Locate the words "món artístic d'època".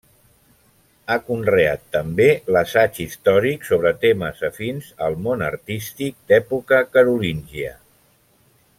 5.27-6.85